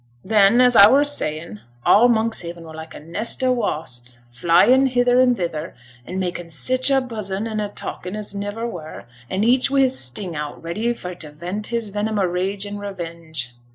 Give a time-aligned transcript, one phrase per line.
[0.25, 5.19] 'Then, as a were saying, all Monkshaven were like a nest o' wasps, flyin' hither
[5.19, 5.75] and thither,
[6.07, 9.99] and makin' sich a buzzin' and a talkin' as niver were; and each wi' his
[9.99, 13.53] sting out, ready for t' vent his venom o' rage and revenge.